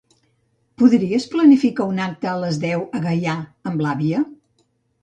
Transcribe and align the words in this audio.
Podries 0.81 1.27
planificar 1.35 1.87
un 1.91 2.01
acte 2.07 2.33
a 2.33 2.35
les 2.45 2.59
deu 2.65 2.85
a 3.01 3.05
Gaià 3.07 3.39
amb 3.73 3.87
l'àvia? 3.87 4.29